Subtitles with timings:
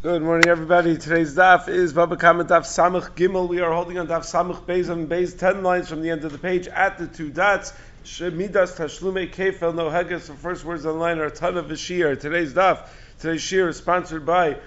[0.00, 0.96] Good morning, everybody.
[0.96, 3.48] Today's daf is Baba Kama Daf Samach Gimel.
[3.48, 6.30] We are holding on Daf Samach Beis and Beis, ten lines from the end of
[6.30, 7.72] the page at the two dots.
[8.04, 10.28] Shemidas Tashlume Kefel No Heges.
[10.28, 12.14] The first words on line are a ton of Vashir.
[12.14, 12.86] Today's daf,
[13.18, 14.58] today's shir is sponsored by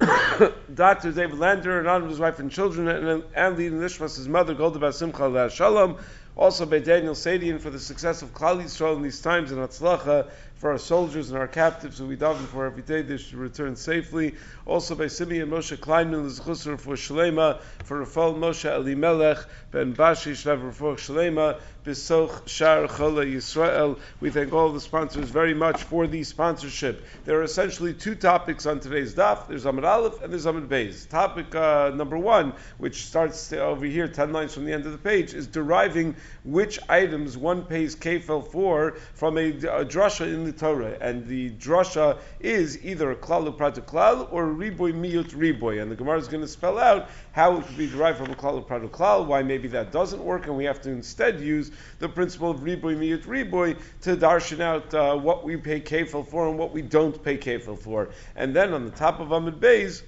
[0.74, 1.12] Dr.
[1.12, 4.78] David Lander and on his wife and children, and, and leading Nishmas, his mother, Golda
[4.78, 5.98] Basimcha Shalom.
[6.34, 10.30] Also by Daniel Sadian for the success of Klal Yisrael in these times and Atzlacha
[10.58, 13.76] for our soldiers and our captives who we daven for every day they should return
[13.76, 14.34] safely.
[14.66, 19.38] Also by Simeon Moshe Kleinman L'Zchusar for Shalema, for Rafal Moshe Elimelech
[19.70, 23.98] Ben Bashi Shlev for Shalema, Bisoch Shar Chola Yisrael.
[24.20, 27.02] We thank all the sponsors very much for the sponsorship.
[27.24, 29.48] There are essentially two topics on today's daf.
[29.48, 31.08] There's Amud Aleph and there's Amid Beis.
[31.08, 34.98] Topic uh, number one, which starts over here, 10 lines from the end of the
[34.98, 40.52] page, is deriving which items one pays kefel for from a, a drasha in the
[40.52, 45.80] Torah, and the drasha is either a klal uprata klal or a riboy miyut riboy,
[45.80, 48.34] and the Gemara is going to spell out how it could be derived from a
[48.34, 52.08] klal uprata klal, why maybe that doesn't work, and we have to instead use the
[52.08, 56.58] principle of riboy miyut riboy to darshan out uh, what we pay kefil for and
[56.58, 60.02] what we don't pay kefil for, and then on the top of Amid Beis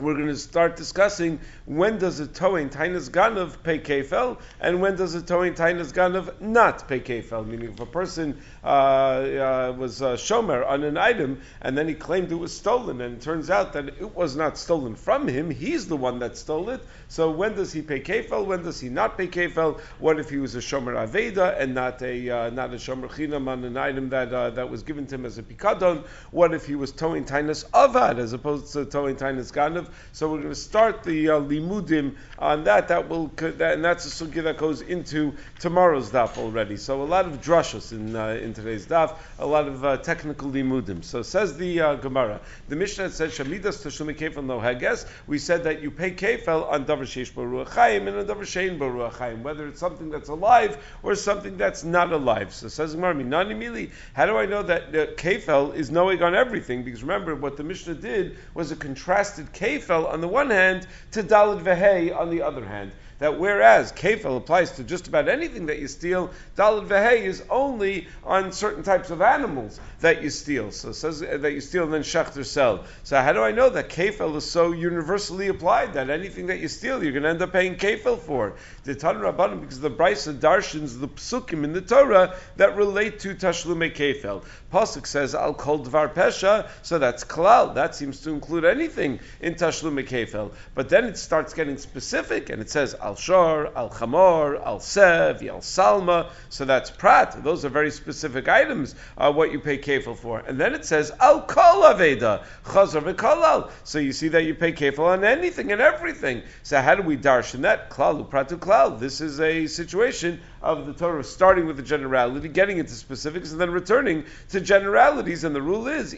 [0.00, 4.96] we're going to start discussing when does a towing tainas ganav pay kefel and when
[4.96, 7.46] does a towing tainas ganav not pay kefel.
[7.46, 11.94] Meaning, if a person uh, uh, was a shomer on an item and then he
[11.94, 15.50] claimed it was stolen, and it turns out that it was not stolen from him,
[15.50, 16.80] he's the one that stole it.
[17.08, 18.46] So when does he pay kefel?
[18.46, 19.80] When does he not pay kefel?
[19.98, 23.48] What if he was a shomer aveda and not a uh, not a shomer chinam
[23.48, 26.06] on an item that uh, that was given to him as a pikadon?
[26.30, 29.89] What if he was towing tainas avad as opposed to towing tainas ganav?
[30.12, 32.88] So we're going to start the uh, limudim on that.
[32.88, 36.76] That will, that, and that's a sugya that goes into tomorrow's daf already.
[36.76, 40.50] So a lot of drashos in uh, in today's daf, a lot of uh, technical
[40.50, 41.04] limudim.
[41.04, 42.40] So says the uh, Gemara.
[42.68, 45.06] The Mishnah says shamidas tashumi kefel no hages.
[45.26, 49.42] We said that you pay kefel on davar sheish baruachayim and on davar shein baruachayim,
[49.42, 52.52] whether it's something that's alive or something that's not alive.
[52.52, 53.90] So says Gemara, nani mili.
[54.14, 56.84] How do I know that uh, kefel is knowing on everything?
[56.84, 61.22] Because remember, what the Mishnah did was a contrasted kefel on the one hand to
[61.22, 62.92] Dalid Vehei on the other hand.
[63.20, 68.08] That whereas kefil applies to just about anything that you steal, dalad vehei is only
[68.24, 70.70] on certain types of animals that you steal.
[70.70, 72.84] So it says that you steal and then shechter sell.
[73.04, 76.68] So how do I know that kefil is so universally applied that anything that you
[76.68, 78.54] steal you're going to end up paying kefil for?
[78.84, 83.34] The Tan Rabbanim because the Brisa darshins the psukim in the Torah that relate to
[83.34, 84.42] tashlume kefil.
[84.72, 87.74] Pasuk says al kol dvar pesha, so that's klal.
[87.74, 90.52] That seems to include anything in tashlume kefil.
[90.74, 95.42] But then it starts getting specific and it says al shor, al chamor, al sev,
[95.42, 96.30] al salma.
[96.48, 97.44] So that's prat.
[97.44, 98.94] Those are very specific items.
[99.18, 103.70] Uh, what you pay kefil for, and then it says al kol aveda chazar v'kolal.
[103.84, 106.42] So you see that you pay kefil on anything and everything.
[106.62, 109.00] So how do we darshan that klal upratu klal?
[109.00, 113.60] This is a situation of the Torah starting with the generality, getting into specifics, and
[113.60, 115.44] then returning to generalities.
[115.44, 116.10] And the rule is.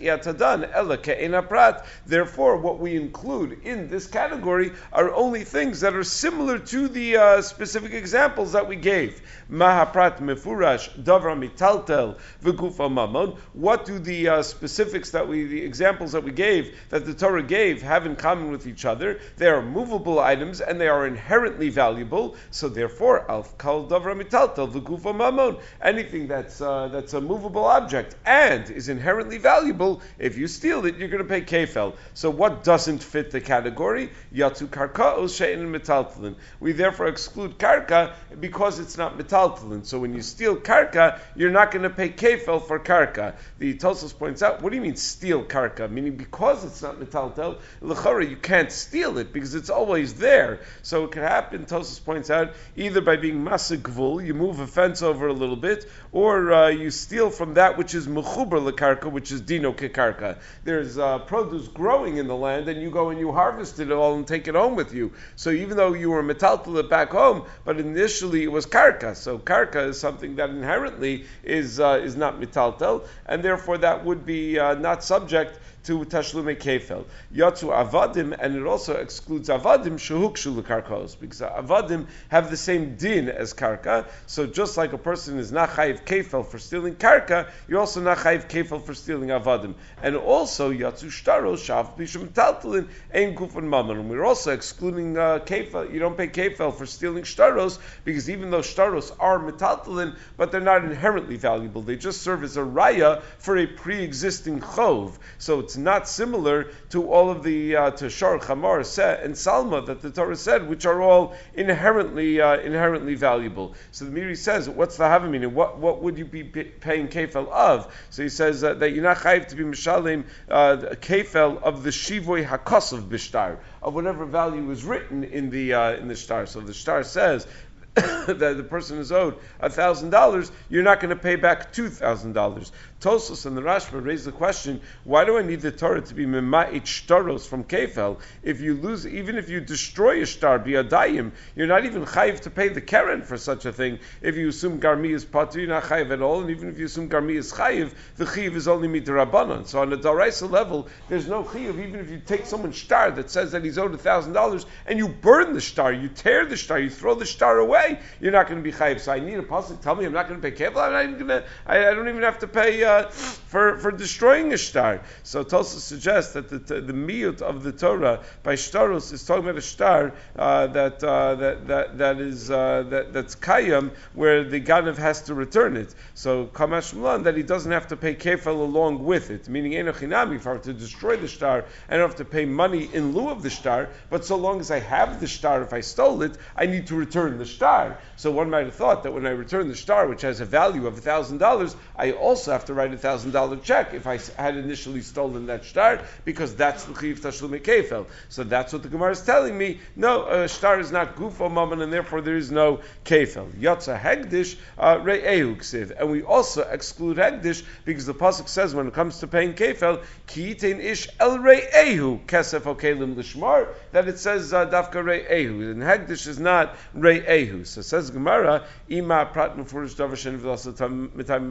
[2.07, 7.17] Therefore, what we include in this category are only things that are similar to the
[7.17, 9.23] uh, specific examples that we gave.
[9.51, 13.39] Mahaprat mefurash davra mitaltel v'gufa mamon.
[13.53, 17.43] What do the uh, specifics that we, the examples that we gave, that the Torah
[17.43, 19.21] gave, have in common with each other?
[19.37, 22.37] They are movable items and they are inherently valuable.
[22.51, 25.61] So therefore, al kal davra mitaltel v'gufa mamon.
[25.81, 30.97] Anything that's uh, that's a movable object and is inherently valuable, if you steal it,
[30.97, 31.95] you're going to pay kefel.
[32.15, 34.11] So what doesn't fit the category?
[34.35, 36.35] Yatsu karkaos she'en metaltelin.
[36.61, 39.85] We therefore exclude karka because it's not metaltalin.
[39.85, 43.35] So when you steal karka, you're not going to pay kefel for karka.
[43.59, 45.91] The Tosos points out, what do you mean steal karka?
[45.91, 50.61] Meaning because it's not metaltal, lechora you can't steal it because it's always there.
[50.83, 51.65] So it can happen.
[51.67, 55.89] Tosos points out either by being masagvul, you move a fence over a little bit,
[56.13, 60.39] or uh, you steal from that which is mechuber lekarka, which is dino kekarka.
[60.65, 64.15] There's uh, produce growing in the land, and you go and you harvest it all
[64.15, 65.13] and take it home with you.
[65.37, 69.17] So even though you were metaltal it back home, but initially it was karka.
[69.17, 74.25] So karka is something that inherently is uh, is not metaltal, and therefore that would
[74.27, 77.05] be uh, not subject to tashlume kefel.
[77.35, 83.29] Yatsu avadim, and it also excludes avadim shehukshu karkos because avadim have the same din
[83.29, 84.07] as karka.
[84.27, 88.19] So just like a person is not chayiv kefel for stealing karka, you're also not
[88.19, 89.75] chayiv kefel for stealing avadim.
[90.03, 94.09] And also yatsu shtaro shav bishum taltalin ein gufan mammon.
[94.09, 95.93] We're also excluding uh, kefel.
[95.93, 100.61] You don't pay kefel for stealing shtaros because even though shtaros are metaltalin, but they're
[100.61, 101.83] not inherently valuable.
[101.83, 105.19] They just serve as a raya for a pre-existing chov.
[105.39, 108.81] So it's not similar to all of the uh, to Shar, Chamar,
[109.25, 113.75] and Salma that the Torah said, which are all inherently uh, inherently valuable.
[113.91, 115.51] So the Meiri says, what's the Havamina?
[115.51, 117.91] What what would you be paying kefel of?
[118.11, 121.91] So he says uh, that you're not chayiv to be mishalim uh, kefel of the
[121.91, 126.45] shivoy hakos of bishtar of whatever value is written in the uh, in the star.
[126.45, 127.47] So the star says
[127.95, 132.33] that the person is owed thousand dollars, you're not going to pay back two thousand
[132.33, 132.73] dollars.
[133.03, 136.25] Tosos and the Rashba raise the question: Why do I need the Torah to be
[136.25, 138.21] mema'it shtaros from kefel?
[138.45, 142.51] If you lose, even if you destroy a star biadayim, you're not even chayiv to
[142.51, 143.99] pay the keren for such a thing.
[144.21, 146.87] If you assume garmi is patur, you're not chayiv at all, and even if you
[146.87, 149.67] assume garmi is chayiv, the chayiv is only midrabanan.
[149.67, 151.85] So on a daraisa level, there's no chayiv.
[151.85, 154.97] Even if you take someone's star that says that he's owed a thousand dollars and
[154.97, 158.47] you burn the star, you tear the star, you throw the star away, you're not
[158.47, 159.01] going to be chayiv.
[159.01, 159.81] So I need a pasuk.
[159.81, 160.81] Tell me I'm not going to pay kefil.
[160.81, 161.45] I'm not even going to.
[161.67, 165.01] I, I don't even have to pay uh, for for destroying a star.
[165.23, 169.59] So Tosa suggests that the the miyut of the Torah by shtaros is talking about
[169.59, 174.61] a star uh, that, uh, that that that is uh, that that's kayam where the
[174.61, 175.95] ganav has to return it.
[176.15, 176.93] So kamash
[177.25, 180.59] that he doesn't have to pay kefil along with it, meaning enochinami if I were
[180.61, 183.89] to destroy the star, I don't have to pay money in lieu of the star.
[184.11, 186.97] But so long as I have the star, if I stole it, I need to
[186.97, 187.99] return the star.
[188.17, 190.87] So one might have thought that when I return the star, which has a value
[190.87, 194.57] of thousand dollars, I also have to write a thousand dollar check if I had
[194.57, 198.07] initially stolen that star, because that's the chiv tashlum kefel.
[198.29, 199.81] So that's what the Gemara is telling me.
[199.95, 203.51] No, a star is not gufo mammon, and therefore there is no kefel.
[203.53, 208.89] Yotza hegdish uh, re'ehu ksiv, and we also exclude hegdish because the pasuk says when
[208.89, 214.53] it comes to paying kefel, ki'itain ish el re'ehu kesef okelim lishmar, that it says
[214.53, 217.67] uh, dafka re'ehu, and hegdish is not re'ehu.
[217.67, 220.41] So says Gemara, Ima Prat Mufurish Davashin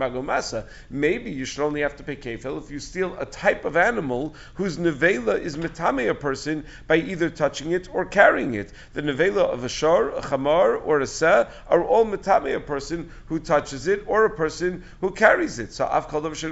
[0.02, 0.68] Magomasa.
[0.90, 4.34] Maybe you should only have to pay kefil if you steal a type of animal
[4.56, 8.72] whose nevela is mitame a person by either touching it or carrying it.
[8.94, 13.12] The nevela of a shar, a chamar, or a seh are all mitame a person
[13.28, 15.74] who touches it or a person who carries it.
[15.74, 16.52] So Av Kol Davashin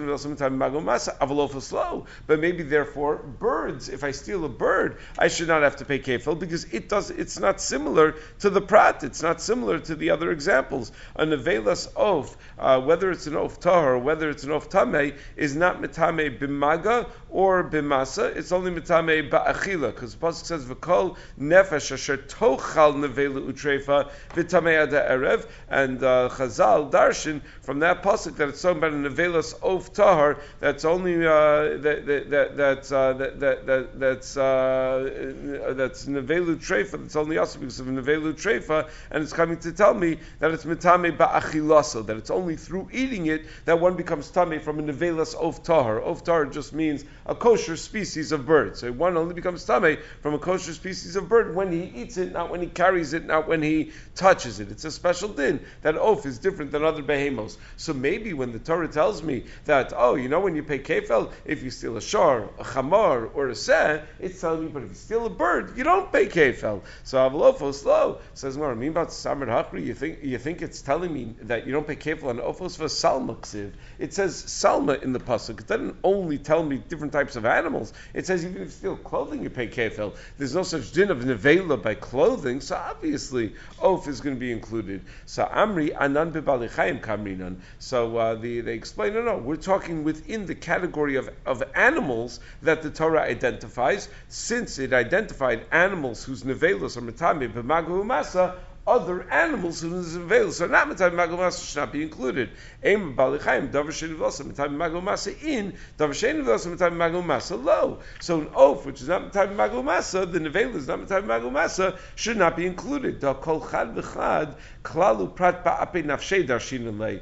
[0.58, 2.06] Magomasa, Avalofa slow.
[2.28, 6.00] But maybe therefore birds, if I steal a bird, I should not have to pay
[6.00, 10.10] kefil because it does it's not similar to the prat, it's not similar to the
[10.12, 10.92] other examples.
[11.16, 15.56] A nevelas oaf, uh, whether it's an oaf tahar whether it's an oaf tameh, is
[15.56, 18.36] not mitame bimaga or bimasa.
[18.36, 24.82] It's only mitame ba'achila, because the pasuk says v'kol nefesh asher tochal nevela utrefa v'tamei
[24.82, 29.54] ada erev, and uh, Chazal darshan from that pasuk that it's talking about a nevelas
[29.62, 36.06] oaf tahar that's only uh, that that that, uh, that, that, that that's uh, that's
[36.06, 40.18] nevelu trefa that's only also because of nevelu trefa, and it's coming to tell me
[40.40, 44.84] that it's mitame ba'achilasa, that it's only through eating it that one becomes from a
[44.84, 46.00] nevelas of tahar.
[46.00, 48.78] Of tahar just means a kosher species of bird.
[48.78, 52.32] So one only becomes tame from a kosher species of bird when he eats it,
[52.32, 54.72] not when he carries it, not when he touches it.
[54.72, 57.58] It's a special din that oaf is different than other behemos.
[57.76, 61.32] So maybe when the Torah tells me that, oh, you know when you pay kefel,
[61.46, 64.90] if you steal a shar, a chamar, or a seh, it's telling me, but if
[64.90, 66.82] you steal a bird, you don't pay kefel.
[67.04, 70.82] So avalofo slow says, well, I mean about samar hakri, you think you think it's
[70.82, 73.72] telling me that you don't pay kefil on ofos for salma ksiv.
[73.98, 75.60] It says salma in the pasuk.
[75.60, 77.94] It doesn't only tell me different types of animals.
[78.14, 80.16] It says even if you steal clothing, you pay kefil.
[80.38, 84.52] There's no such din of nevela by clothing, so obviously oaf is going to be
[84.52, 85.02] included.
[85.26, 87.58] So amri anan bebalichayim kamrinan.
[87.80, 92.40] So uh, the, they explain, no, no, we're talking within the category of, of animals
[92.62, 98.56] that the Torah identifies, since it identified animals whose nevelos are metame b'magu masa
[98.88, 100.52] other animals who is available.
[100.52, 102.50] So not mitzvah magomasa should not be included.
[102.84, 108.00] Aim balichayim davar mitzvah magomasa in davar shenivlosa mitzvah magomasa low.
[108.20, 112.38] So an oaf which is not mitzvah magomasa, the nevela is not mitzvah magomasa, should
[112.38, 113.20] not be included.
[113.20, 117.22] Da kol chad v'chad klalu prat ba'ape darshin lei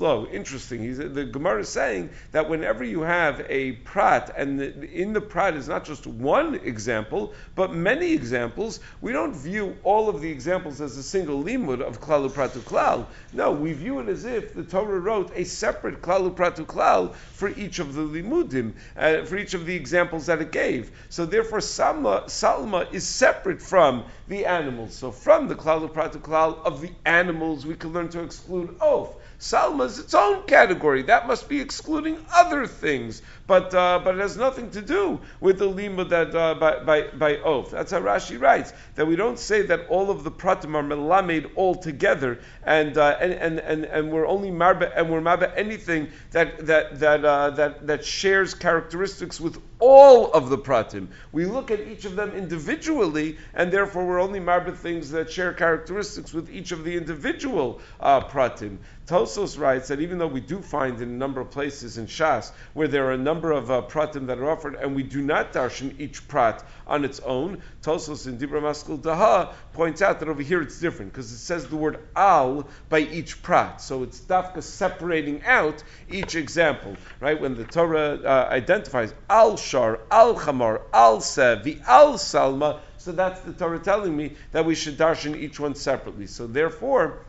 [0.00, 0.26] low.
[0.26, 0.82] Interesting.
[0.82, 5.54] He's, the Gemara is saying that whenever you have a prat and in the prat
[5.54, 10.48] is not just one example but many examples, we don't view all of the examples
[10.48, 13.06] examples as a single limud of klalu pratu klal.
[13.32, 17.48] No, we view it as if the Torah wrote a separate klalu pratu klal for
[17.50, 20.90] each of the limudim, uh, for each of the examples that it gave.
[21.10, 24.94] So therefore, Salma, Salma is separate from the animals.
[24.94, 29.16] So from the klalu pratu klal of the animals, we can learn to exclude oath.
[29.40, 31.02] Salma is its own category.
[31.02, 35.58] That must be excluding other things, but uh, but it has nothing to do with
[35.58, 37.70] the lima that uh, by, by by oath.
[37.70, 41.50] That's how Rashi writes that we don't say that all of the pratim are melamed
[41.56, 46.08] all together, and uh, and, and, and and we're only marba and we're marba anything
[46.32, 51.08] that that that uh, that that shares characteristics with all of the pratim.
[51.32, 55.54] We look at each of them individually, and therefore we're only marba things that share
[55.54, 58.78] characteristics with each of the individual uh, pratim.
[59.06, 62.52] Tosos writes that even though we do find in a number of places in Shas
[62.74, 65.52] where there are a number of uh, pratim that are offered, and we do not
[65.52, 70.42] darshan each prat on its own, Tosos in Dibra Maskul Daha points out that over
[70.42, 74.62] here it's different because it says the word al by each prat, so it's dafka
[74.62, 77.40] separating out each example, right?
[77.40, 83.40] When the Torah uh, identifies al shar, al chamar, al sevi, al salma, so that's
[83.40, 86.26] the Torah telling me that we should darshan each one separately.
[86.26, 87.24] So therefore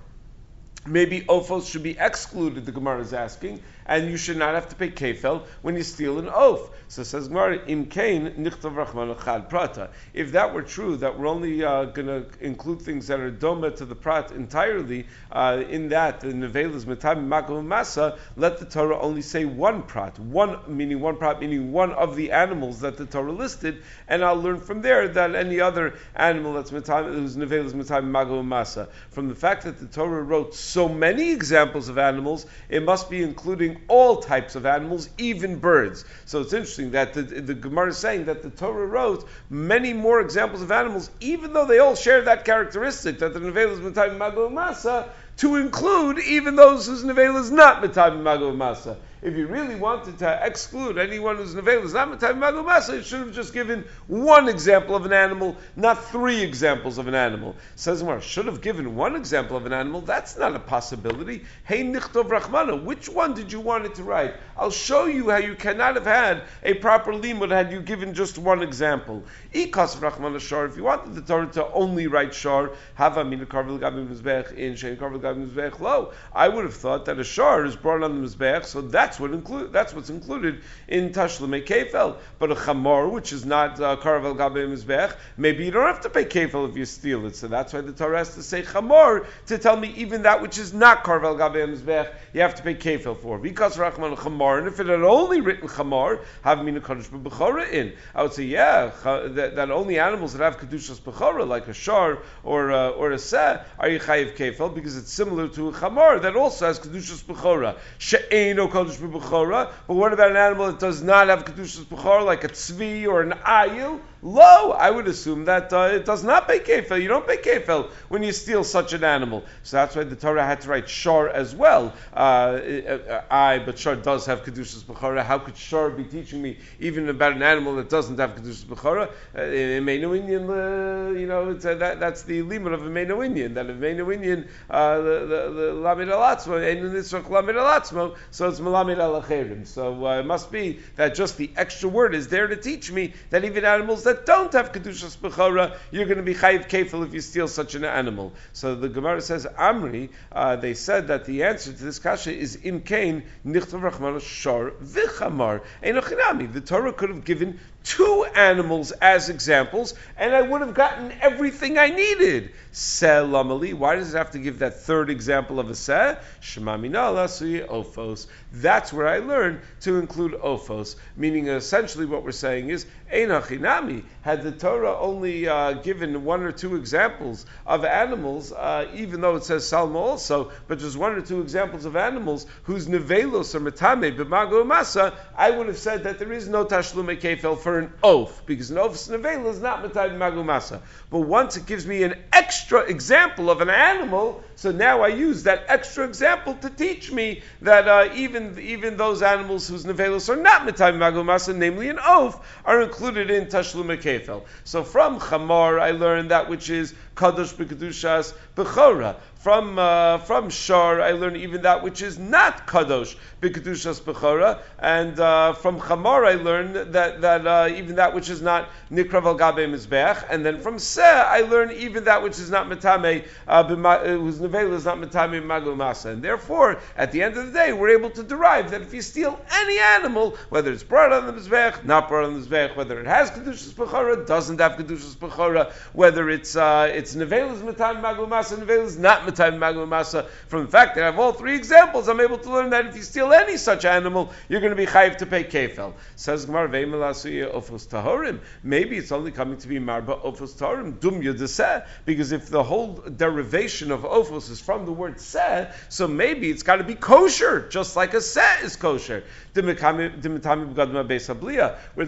[0.85, 4.75] maybe ofos should be excluded, the Gemara is asking, and you should not have to
[4.75, 6.69] pay kefel when you steal an oath.
[6.89, 9.89] So says Gemara, im kain nichtav rachman chad prata.
[10.13, 13.75] If that were true, that we're only uh, going to include things that are doma
[13.77, 18.65] to the prat entirely, uh, in that the nevel is metam makom masa, let the
[18.65, 22.95] Torah only say one prat, one meaning one prat, meaning one of the animals that
[22.97, 27.35] the Torah listed, and I'll learn from there that any other animal that's metam, whose
[27.35, 28.87] nevel is metam makom masa.
[29.09, 33.23] From the fact that the Torah wrote so many examples of animals, it must be
[33.23, 36.05] including all types of animals, even birds.
[36.25, 40.21] So it's interesting that the, the Gemara is saying that the Torah wrote many more
[40.21, 44.17] examples of animals, even though they all share that characteristic, that the Nevel is Matayim
[44.17, 49.47] Mago Masa, to include even those whose Nevel is not Matayim Mago Masa if you
[49.47, 53.83] really wanted to exclude anyone who's nevel is not magumasa, you should have just given
[54.07, 57.55] one example of an animal, not three examples of an animal.
[57.75, 59.99] Says Mar, should have given one example of an animal.
[59.99, 61.43] That's not a possibility.
[61.65, 64.35] Hey nichtov rachmana, which one did you want it to write?
[64.57, 68.37] I'll show you how you cannot have had a proper limud had you given just
[68.37, 69.23] one example.
[69.53, 70.65] Ikas rachmana shar.
[70.65, 74.75] If you wanted the Torah to only write shar, hava mina karvel gabim mizbech in
[74.75, 76.13] shein karvel gabim mizbech lo.
[76.33, 79.19] I would have thought that a shar is brought on the mizbech, so that that's
[79.19, 79.73] what include.
[79.73, 82.17] That's what's included in Tashlume Kefel.
[82.37, 86.11] But a chamor, which is not uh, Karavel Gabe Mizbech, maybe you don't have to
[86.11, 87.35] pay Kefel if you steal it.
[87.35, 90.59] So that's why the Torah has to say chamor to tell me even that which
[90.59, 93.39] is not Karavel Gabe Mizbech, you have to pay Kefel for.
[93.39, 97.93] Because Rachman chamor, and if it had only written chamor, have mina Kaddish Bechora in,
[98.13, 102.19] I would say yeah, that, that only animals that have Kedushas Bechora, like a shar
[102.43, 106.21] or uh, or a seh, are you chayiv Kefel because it's similar to a chamor
[106.21, 107.75] that also has Kedushas Bechora.
[107.97, 108.67] She'eno
[108.99, 113.07] Kaddish but what about an animal that does not have kedushas b'chora, like a tzvi
[113.07, 113.99] or an ayil?
[114.21, 117.01] Lo, I would assume that uh, it does not pay kefil.
[117.01, 119.45] You don't pay kefil when you steal such an animal.
[119.63, 121.93] So that's why the Torah had to write shor as well.
[122.13, 125.23] Uh, uh I, but shor does have kedushas b'chora.
[125.23, 129.09] How could shor be teaching me even about an animal that doesn't have kedushas b'chora?
[129.37, 133.25] Uh, in Meinu Indian, uh, you know, uh, that, that's the limit of a Meinu
[133.25, 133.53] Indian.
[133.53, 139.65] That a Indian, the lamid alatzmo, and nitzrach lamid alatzmo, so it's malamid alacherim.
[139.65, 143.45] So it must be that just the extra word is there to teach me that
[143.45, 147.21] even animals that don't have kedushas bechora, you're going to be chayiv kefil if you
[147.21, 148.33] steal such an animal.
[148.53, 150.09] So the Gemara says Amri.
[150.31, 154.71] Uh, they said that the answer to this kasha is Im imkain nichtav rachman shar
[154.71, 155.61] vichamar.
[155.81, 161.77] The Torah could have given two animals as examples, and I would have gotten everything
[161.77, 162.51] I needed.
[162.71, 163.73] Selamali.
[163.73, 166.17] Why does it have to give that third example of a se?
[166.39, 168.27] Shemamina ophos.
[168.53, 174.03] That's where I learned to include ophos, meaning essentially what we're saying is Einachinami.
[174.21, 179.35] Had the Torah only uh, given one or two examples of animals, uh, even though
[179.35, 183.59] it says Salma also, but just one or two examples of animals whose nevelos are
[183.59, 187.93] metame b'mago masa, I would have said that there is no tashlume kefel for an
[188.01, 190.79] oath, because an oath's nevela is not metame b'mago masa.
[191.11, 195.43] But once it gives me an extra example of an animal, so now I use
[195.43, 200.41] that extra example to teach me that uh, even even those animals whose nevelos are
[200.41, 204.43] not metame b'mago masa, namely an oath, are included in Tashlume Kefel.
[204.63, 209.17] So from Chamor, I learned that which is Kadosh B'Kedushas B'Chora.
[209.39, 215.17] From uh, from Shar, I learn even that which is not kadosh b'kedushas bechora, and
[215.17, 219.37] uh, from Chamor I learn that that uh, even that which is not nikrav al
[219.37, 224.17] gabe and then from Seh I learn even that which is not metame uh, uh,
[224.17, 227.97] whose nevel is not metame magumasa, and therefore at the end of the day we're
[227.97, 231.85] able to derive that if you steal any animal, whether it's brought on the mizbeach,
[231.85, 236.29] not brought on the mizbeach, whether it has kedushas bechora, doesn't have kedushas bechora, whether
[236.29, 241.05] it's uh, it's nevel is metame magumasa, nevel is not from the fact that I
[241.07, 244.31] have all three examples, I'm able to learn that if you steal any such animal,
[244.47, 245.93] you're going to be chayiv to pay kefel.
[246.15, 248.39] Says Gemara, Marbe Ofos Tahorim.
[248.63, 252.93] Maybe it's only coming to be Marba Ofos Tahorim, Dum Yudaseh, because if the whole
[252.93, 257.67] derivation of Ofos is from the word Seh, so maybe it's got to be kosher,
[257.69, 259.23] just like a Seh is kosher.
[259.53, 259.71] Where the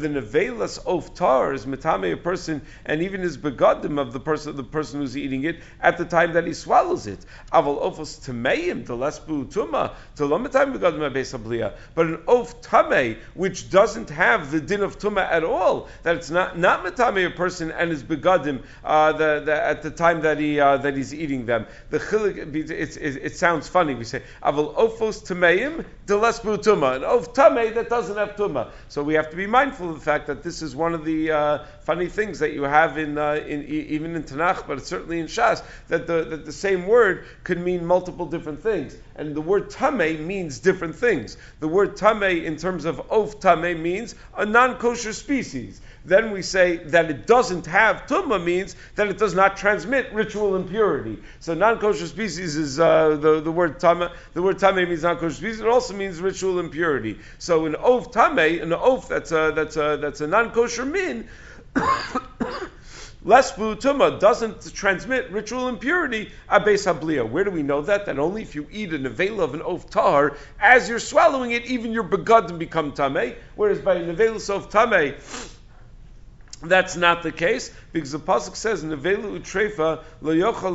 [0.07, 4.63] Nevelas Of Tar is Mitame a person, and even his begadim of the person, the
[4.63, 7.10] person who's eating it at the time that he swallows it.
[7.51, 13.69] Aval Ofos Tameim, the Lesbu Tuma, to Lomitame Begadim Beis But an Of Tame, which
[13.69, 17.71] doesn't have the din of Tuma at all, that it's not, not Mitame a person
[17.71, 21.45] and his begadim uh, the, the, at the time that he uh, that he's eating
[21.45, 21.65] them.
[21.89, 23.95] The chilik, it, it, it, sounds funny.
[23.95, 28.69] We say aval ofos tameim delesbu tuma, an of tame that doesn't have tuma.
[28.89, 31.31] So we have to be mindful of the fact that this is one of the
[31.31, 35.27] uh, funny things that you have in, uh, in even in Tanakh, but certainly in
[35.27, 37.00] Shas, that the that the same word
[37.43, 41.37] could mean multiple different things, and the word tame means different things.
[41.59, 46.77] The word tame in terms of of tame means a non-kosher species then we say
[46.77, 51.19] that it doesn't have tumma means that it does not transmit ritual impurity.
[51.39, 54.11] So non-kosher species is uh, the, the word tama.
[54.33, 55.59] The word tame means non-kosher species.
[55.59, 57.19] It also means ritual impurity.
[57.37, 61.27] So an of tame, an of that's a, that's a, that's a non-kosher min.
[63.23, 67.23] Lesbu tuma doesn't transmit ritual impurity abes hablia.
[67.23, 68.07] Where do we know that?
[68.07, 71.63] That only if you eat a nevela of an oaf tahar, as you're swallowing it,
[71.65, 73.35] even your begadim become tame.
[73.55, 75.13] Whereas by a nevela of tame,
[76.61, 80.71] that's not the case because the pasuk says nevelu utrefa loyocha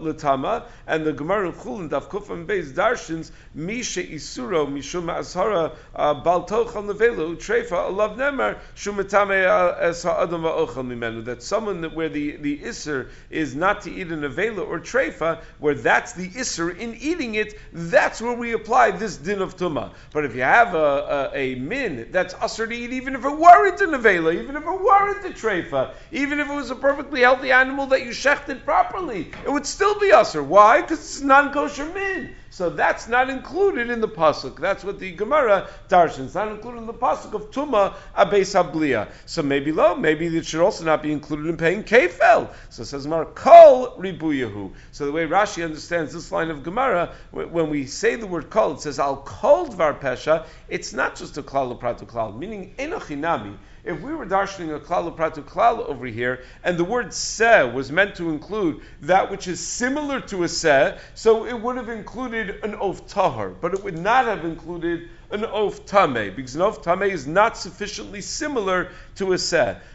[0.00, 6.14] letama, and the Gemara in Chulin daf kufam beis darshins mishe isuro mishum ashara uh,
[6.14, 11.24] bal tochal nevelu utrefa alav nemer shumetame uh, es ha'adam va'ochal mimenu.
[11.24, 15.42] That someone that where the the iser is not to eat a nevelu or trefa,
[15.58, 19.92] where that's the iser in eating it, that's where we apply this din of tuma.
[20.12, 23.30] But if you have a, a, a min that's usher to eat, even if it
[23.30, 27.50] weren't a nevela, even if it weren't a even if it was a perfectly healthy
[27.50, 30.42] animal that you shechted properly, it would still be usher.
[30.42, 30.80] Why?
[30.80, 32.34] Because it's non-kosher min.
[32.50, 34.60] So that's not included in the pasuk.
[34.60, 36.26] That's what the Gemara darshan.
[36.26, 39.08] It's not included in the pasuk of tuma abeis hablia.
[39.24, 42.52] So maybe lo, maybe it should also not be included in paying kefel.
[42.68, 44.72] So says Gemara kol ribuyahu.
[44.92, 48.72] So the way Rashi understands this line of Gemara, when we say the word kol,
[48.72, 50.44] it says al kol dvar pesha.
[50.68, 55.14] It's not just a klal pratu klal, meaning enochinami if we were darshaning a klal
[55.16, 59.64] pratu klal over here, and the word se was meant to include that which is
[59.64, 63.98] similar to a se, so it would have included an of tahar, but it would
[63.98, 69.32] not have included an of tame, because an of tame is not sufficiently similar to
[69.32, 69.38] a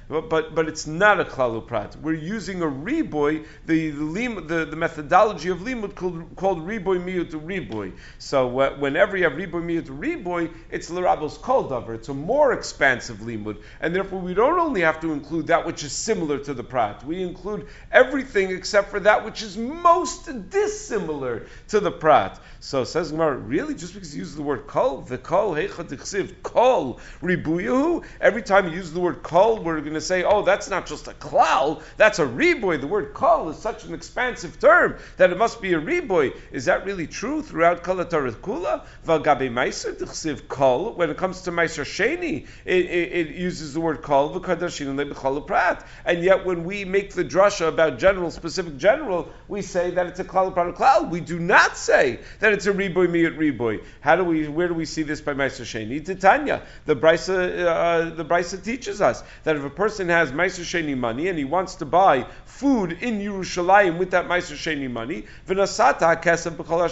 [0.09, 1.97] but, but, but it's not a klaluprat.
[1.97, 7.31] We're using a reboy, the, the, the, the methodology of limud called, called reboy miyut
[7.31, 7.91] reboy.
[8.17, 11.67] So uh, whenever you have reboy miyut reboy, it's l'rabos kol.
[11.91, 15.83] It's a more expansive limud, and therefore we don't only have to include that which
[15.83, 17.05] is similar to the prat.
[17.05, 22.39] We include everything except for that which is most dissimilar to the prat.
[22.59, 26.99] So says Gemara, really, just because you use the word kol, the kol heicha kol
[27.21, 28.05] ribuyahu.
[28.21, 31.07] Every time you use the word kol, we're going to say, oh, that's not just
[31.07, 32.79] a klal, that's a riboy.
[32.79, 36.35] The word kol is such an expansive term that it must be a riboy.
[36.51, 38.85] Is that really true throughout kol kula?
[39.05, 40.93] Vagabe meiser tichsiv kol.
[40.93, 45.45] When it comes to meiser sheni, it, it, it, uses the word kol v'kadashin lebechol
[45.45, 45.85] prat.
[46.05, 50.19] And yet, when we make the drasha about general, specific general, we say that it's
[50.19, 51.09] a klal prat klal.
[51.09, 53.83] We do not say that it's a riboy miyut riboy.
[54.01, 54.47] How do we?
[54.47, 56.03] Where do we see this by meiser sheni?
[56.05, 56.61] Titania.
[56.85, 61.27] The brisa, uh, the brisa teaches us that if a person has meiser sheni money
[61.27, 62.25] and he wants to buy
[62.57, 66.87] food in Yerushalayim with that meiser sheni money, v'nasata kesem b'chol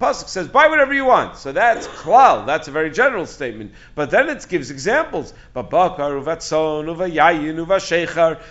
[0.00, 1.36] Pasuk says buy whatever you want.
[1.36, 2.46] So that's klal.
[2.46, 3.72] That's a very general statement.
[3.94, 5.34] But then it gives examples.
[5.54, 7.56] Babakar uvatson uvayayin.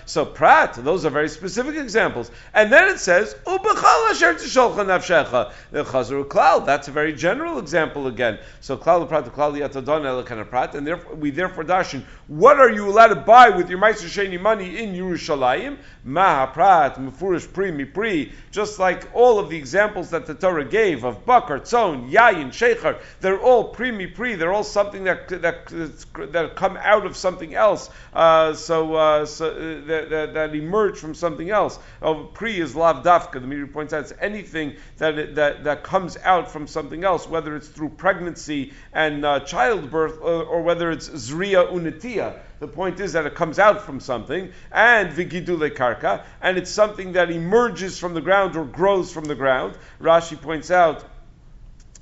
[0.05, 0.73] So prat.
[0.73, 2.29] Those are very specific examples.
[2.53, 4.33] And then it says ubechol asher.
[4.33, 6.65] The chazru klal.
[6.65, 8.39] That's a very general example again.
[8.61, 10.75] So klal prat klal yatadon elakana prat.
[10.75, 12.03] And therefore we therefore darshan.
[12.27, 15.77] What are you allowed to buy with your meiser sheni money in Yerushalayim?
[16.03, 18.31] Maha prat mufurish pri mipri.
[18.51, 23.01] Just like all of the examples that the Torah gave of bakar, tzon, yayin, shechar,
[23.21, 24.37] they're all pri mipri.
[24.37, 25.67] They're all something that that
[26.31, 27.89] that come out of something else.
[28.13, 31.79] Uh, so, uh, so uh, that, that, that emerge from something else.
[32.01, 33.33] Oh, pri is lav dafka.
[33.33, 37.55] The Meiri points out it's anything that that that comes out from something else, whether
[37.55, 42.39] it's through pregnancy and uh, childbirth, or, or whether it's zriya unitia.
[42.59, 47.13] The point is that it comes out from something, and vigidule karka, and it's something
[47.13, 49.77] that emerges from the ground or grows from the ground.
[50.01, 51.03] Rashi points out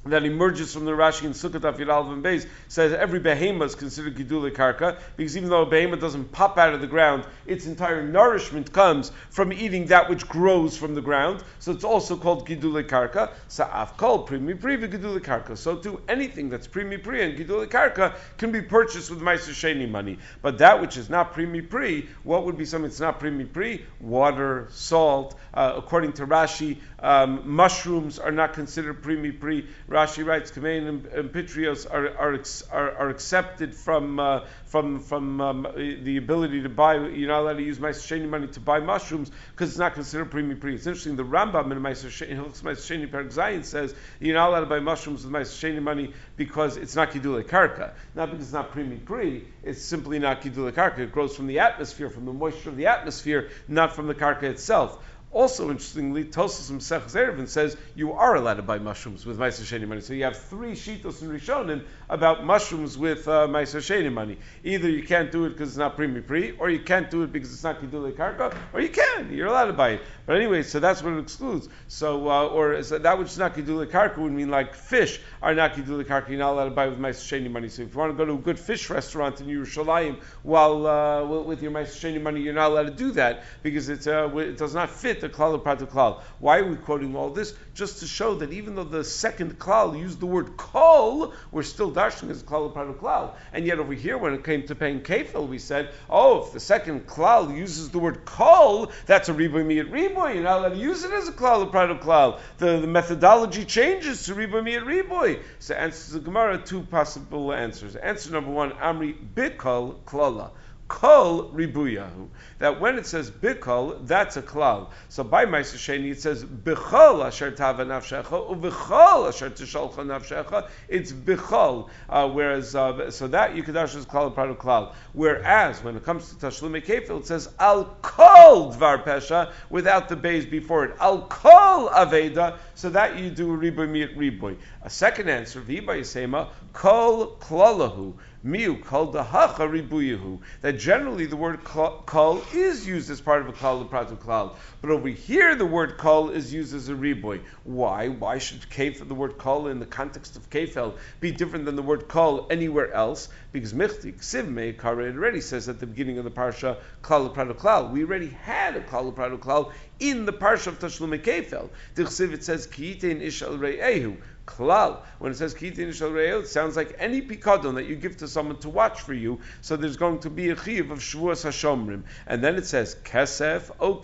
[0.06, 4.16] that emerges from the Rashi in Sukkot Afir and Beis says every behema is considered
[4.16, 8.04] gidule karka because even though a behema doesn't pop out of the ground, its entire
[8.04, 11.42] nourishment comes from eating that which grows from the ground.
[11.60, 13.32] So it's also called gidule karka.
[13.48, 15.58] Sa'af kol primi pri gidule karka.
[15.58, 19.90] So too anything that's primi pri and gidule karka can be purchased with meiser sheni
[19.90, 20.18] money.
[20.42, 23.86] But that which is not primi pri, what would be something that's not primi pri?
[24.02, 25.40] Water, salt.
[25.54, 29.68] Uh, according to Rashi, um, mushrooms are not considered primi pri.
[29.94, 32.40] Rashi writes, Kamein and, Pitrios are, are,
[32.72, 37.58] are, are, accepted from, uh, from, from um, the ability to buy, you're not allowed
[37.58, 40.74] to use Maisa money to buy mushrooms because it's not considered primi pri.
[40.74, 44.80] It's interesting, the Rambam in Maisa Sheni Perak Zayin says you're not allowed to buy
[44.80, 47.94] mushrooms with Maisa money because it's not Kidule Karka.
[48.16, 51.00] Not because it's not primi pri, it's simply not Kidule Karka.
[51.00, 54.44] It grows from the atmosphere, from the moisture of the atmosphere, not from the Karka
[54.44, 55.06] itself.
[55.34, 59.88] Also, interestingly, Tosos Mesech Erevin says you are allowed to buy mushrooms with Meiser Sheni
[59.88, 60.00] money.
[60.00, 64.38] So you have three Shitos in Rishonim about mushrooms with uh, Meiser Sheni money.
[64.64, 67.34] Either you can't do it because it's not Primi Pri, or you can't do it
[67.34, 69.34] because it's not Kidule Karka, or you can.
[69.34, 70.02] You're allowed to buy it.
[70.28, 71.68] But anyway, so that's what it excludes.
[71.88, 75.74] So, uh, or that which is not Kidule Karka would mean like fish are not
[75.74, 76.30] Kidule Karka.
[76.30, 77.70] You're not allowed to buy with Meiser Sheni money.
[77.70, 81.26] So if you want to go to a good fish restaurant in Yerushalayim while uh,
[81.42, 84.58] with your Meiser Sheni money, you're not allowed to do that because it's, uh, it
[84.58, 86.22] does not fit the klal klal.
[86.40, 87.56] Why are we quoting all this?
[87.74, 91.90] Just to show that even though the second klal used the word kol, we're still
[91.90, 93.32] dashing as klal of klal.
[93.54, 96.60] And yet over here, when it came to paying kefil, we said, oh, if the
[96.60, 100.36] second klal uses the word kol, that's a riboy miyat riboy.
[100.36, 102.40] You're not allowed to use it as a klal of klal.
[102.58, 105.42] The, the methodology changes to riboy miyat riboy.
[105.60, 107.96] So answers the Gemara two possible answers.
[107.96, 110.52] Answer number one, Amri bikol klala
[110.94, 112.28] kol ribuyahu.
[112.60, 114.90] That when it says bikol, that's a klal.
[115.10, 120.70] So by Ma'aser Sheni it says bichol asher tava nafshecha ubichol asher tishalcha nafshecha.
[120.88, 121.90] It's bichol.
[122.08, 124.94] Uh, whereas uh, so that you Yikudash is klal part of klal.
[125.14, 130.16] Whereas when it comes to Tashlume Kefil, it says al kol dvar pesha without the
[130.16, 130.96] base before it.
[131.00, 132.58] Al kol aveda.
[132.76, 134.58] So that you do riboy miat riboy.
[134.84, 138.14] A second answer, v'ba yisema kol klalahu.
[138.46, 140.40] Miu kol dahacha ribuyahu.
[140.60, 144.90] That generally the word kol is used as part of a klal pratu klal, but
[144.90, 147.42] over here the word kol is used as a riboy.
[147.64, 148.10] Why?
[148.10, 151.82] Why should kefel, the word kol in the context of kefel be different than the
[151.82, 153.30] word kol anywhere else?
[153.54, 157.54] Because michti ksiv meikara it already says at the beginning of the parsha klal pratu
[157.54, 157.92] klal.
[157.92, 161.70] We already had a klal pratu klal in the parsha of Tashlume Kefel.
[161.96, 165.00] The chsiv it says kiitein ishal re'ehu klal.
[165.20, 168.58] When it says kitin shel it sounds like any pikadon that you give to someone
[168.60, 169.40] to watch for you.
[169.62, 173.72] So there's going to be a chiv of shvuas hashomrim, and then it says kesef
[173.80, 173.96] o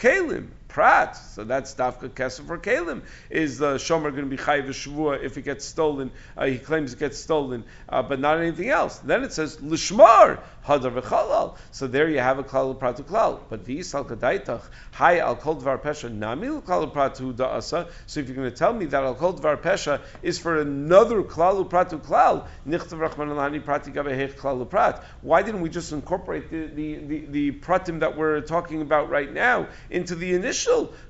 [0.70, 1.18] prat.
[1.18, 3.02] So that's dafka kesef for kalim.
[3.30, 6.12] Is the shomer going to be chayiv shvua if it gets stolen?
[6.38, 9.00] Uh, he claims it gets stolen, uh, but not anything else.
[9.00, 11.58] Then it says lishmar hadar v'chalal.
[11.72, 13.40] So there you have a klal pratu klal.
[13.50, 14.62] But v'yisal kadaitach
[14.94, 17.90] hay al kol dvar pesha nami klal pratu da'asa.
[18.06, 21.24] So if you're going to tell me that al kol dvar pesha is for another
[21.24, 25.04] klal pratu klal, nichtav rachman alani prati gabehech klal prat.
[25.22, 29.34] Why didn't we just incorporate the, the, the, the pratim that we're talking about right
[29.34, 30.59] now into the initial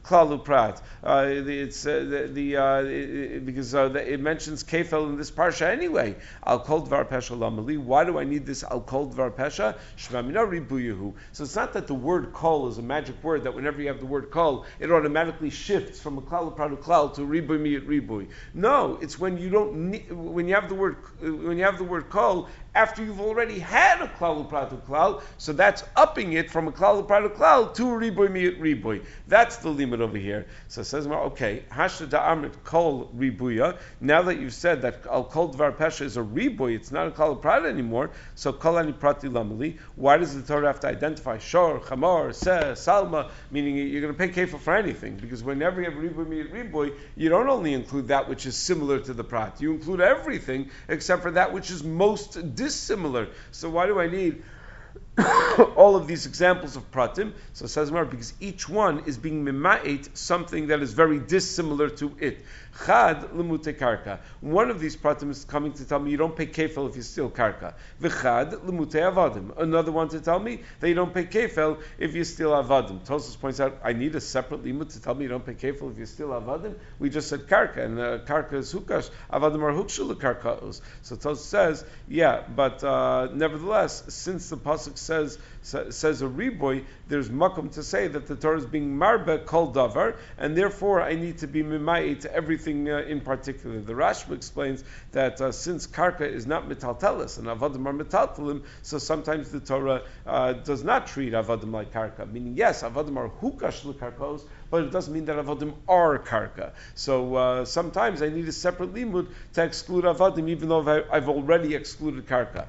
[0.03, 0.81] klal prat?
[1.03, 5.67] Uh, it's uh, the, the uh, because uh, the, it mentions kefel in this parsha
[5.67, 6.15] anyway.
[6.45, 7.77] Al kol dvar pesha lamali.
[7.77, 9.77] Why do I need this al kol dvar pesha?
[9.97, 11.13] Ribuyehu.
[11.31, 13.99] So it's not that the word kol is a magic word that whenever you have
[13.99, 18.29] the word kol, it automatically shifts from a klal prat klal to ribuy miyat ribuy.
[18.53, 21.83] No, it's when you don't need, when you have the word when you have the
[21.83, 26.69] word kol after you've already had a klal pratu klal, so that's upping it from
[26.69, 29.03] a klal pratu klal to a riboy miyut riboy.
[29.27, 30.45] That's the limit over here.
[30.69, 33.77] So it says, okay, hashda da'amrit kol ribuya.
[33.99, 37.11] Now that you've said that al kol dvar pesha is a riboy, it's not a
[37.11, 38.11] klal prat anymore.
[38.35, 39.77] So kol prati lamali.
[39.97, 43.29] Why does the Torah have to identify shor, chamor, se, salma?
[43.51, 46.95] Meaning you're going to pay kefir for anything because whenever you have riboy miyut riboy,
[47.17, 49.59] you don't only include that which is similar to the prat.
[49.59, 53.27] You include everything except for that which is most dissimilar.
[53.51, 54.43] So why do I need
[55.75, 57.33] all of these examples of pratim.
[57.53, 62.15] So says Mar, because each one is being mima'et something that is very dissimilar to
[62.19, 62.45] it.
[62.85, 64.19] Chad lemute karka.
[64.41, 67.01] One of these pratim is coming to tell me you don't pay kefel if you
[67.01, 67.73] steal karka.
[68.01, 69.57] V'chad lemute avadim.
[69.57, 73.05] Another one to tell me that you don't pay kefel if you steal avadim.
[73.05, 75.91] Tosus points out I need a separate limut to tell me you don't pay kefel
[75.91, 76.75] if you steal avadim.
[76.99, 79.09] We just said karka and uh, karka is hukash.
[79.31, 80.81] Avadim are hukshul karkaos.
[81.01, 87.29] So Tosus says yeah, but uh, nevertheless, since the pasuk says says a reboy, there's
[87.29, 91.39] makom to say that the Torah is being marbe kol davar, and therefore I need
[91.39, 93.79] to be mimayit to everything uh, in particular.
[93.81, 98.97] The Rashba explains that uh, since karka is not metaltelis and avadim are metaltelim, so
[98.97, 102.31] sometimes the Torah uh, does not treat avadim like karka.
[102.31, 106.71] Meaning, yes, avadim are hukash karkos, but it doesn't mean that avodim are karka.
[106.95, 111.29] So uh, sometimes I need a separate limud to exclude avodim, even though I've, I've
[111.29, 112.67] already excluded karka.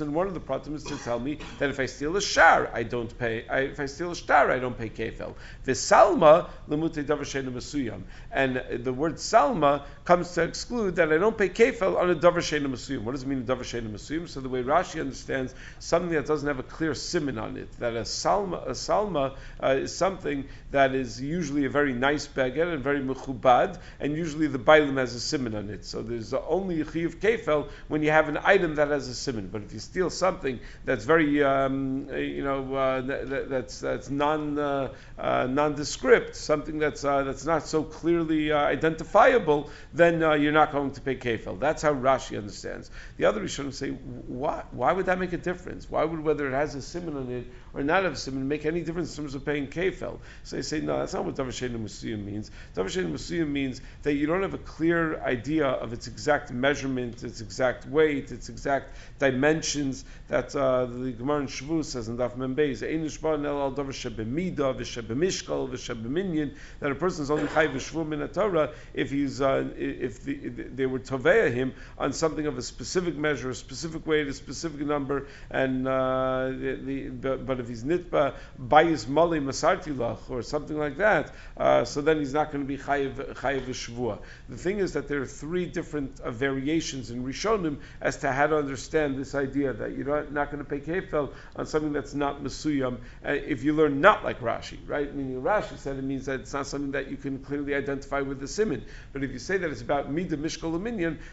[0.00, 2.70] And one of the problems is to tell me that if I steal a shar,
[2.72, 3.46] I don't pay.
[3.48, 5.34] I, if I steal a shtar, I don't pay kefel.
[5.66, 8.02] V'salma lemute davar.
[8.32, 12.42] And the word salma comes to exclude that I don't pay kefel on a davar
[12.68, 13.02] masuyam.
[13.02, 14.28] What does it mean a davar masuyam?
[14.28, 17.94] So the way Rashi understands something that doesn't have a clear simon on it, that
[17.94, 20.35] a salma, a salma uh, is something
[20.70, 25.14] that is usually a very nice baguette and very mechubad, and usually the bailim has
[25.14, 25.84] a simon on it.
[25.84, 29.48] So there's only chiyuv kefel when you have an item that has a simon.
[29.48, 34.58] But if you steal something that's very, um, you know, uh, that, that's that's non
[34.58, 40.52] uh, uh, nondescript, something that's uh, that's not so clearly uh, identifiable, then uh, you're
[40.52, 41.58] not going to pay kefel.
[41.58, 42.90] That's how Rashi understands.
[43.16, 44.64] The other Rishonim say, why?
[44.72, 45.90] Why would that make a difference?
[45.90, 47.46] Why would whether it has a simon on it
[47.76, 50.18] or not have a simon make any difference in terms of paying kefel?
[50.44, 52.50] So they say, no, that's not what Davashena Musuyim means.
[52.74, 57.40] Davashena Musuyim means that you don't have a clear idea of its exact measurement, its
[57.40, 62.82] exact weight, its exact dimensions that uh, the Gemara in Shavu says in Daf Membeis,
[62.82, 68.06] Einish Bar Nel Al Davar Shebemida, V'Shebemishkal, V'Shebeminyan, that a person is only Chai V'Shvu
[68.06, 72.62] Min Torah if he's, uh, if the, they were Tovea him on something of a
[72.62, 77.84] specific measure, a specific weight, a specific number, and uh, the, the, but if he's
[77.84, 82.68] Nitba, Bayis Mali Masartilach, or something like that, uh, so then he's not going to
[82.68, 84.18] be Chayiv Shvua.
[84.48, 88.46] The thing is that there are three different uh, variations in Rishonim as to how
[88.46, 92.42] to understand this idea that you're not, going to pay kefel on something that's not
[92.42, 95.12] Mesuyam uh, if you learn not like Rashi, right?
[95.12, 98.40] Meaning Rashi said it means that it's not something that you can clearly identify with
[98.40, 98.84] the Simon.
[99.12, 100.66] But if you say that it's about Mida Mishkal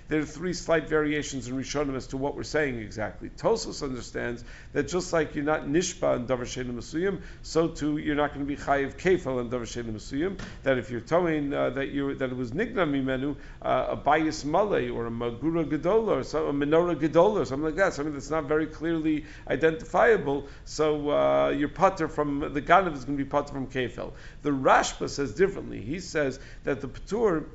[0.07, 3.29] there are three slight variations in Rishonim as to what we're saying exactly.
[3.29, 4.43] Tosos understands
[4.73, 8.45] that just like you're not Nishba and Davar Shena Mesuyam, so too you're not going
[8.45, 10.39] to be Chayiv kefel and davar shenim mesuyim.
[10.63, 14.45] That if you're towing uh, that you that it was nigna mimenu uh, a bayis
[14.45, 18.13] malay or a magura gedola or some, a menorah gedola or something like that, something
[18.13, 20.47] that's not very clearly identifiable.
[20.65, 24.13] So uh, your putter from the ganav is going to be putter from kefel.
[24.41, 25.81] The Rashba says differently.
[25.81, 27.45] He says that the patur